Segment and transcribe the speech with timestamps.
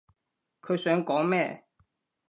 [0.63, 1.67] 佢想講咩？